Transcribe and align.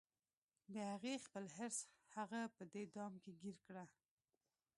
د 0.73 0.75
هغې 0.91 1.13
خپل 1.25 1.43
حرص 1.55 1.79
هغه 2.15 2.41
په 2.55 2.63
دې 2.73 2.83
دام 2.95 3.13
کې 3.23 3.31
ګیر 3.41 3.57
کړه 3.67 3.85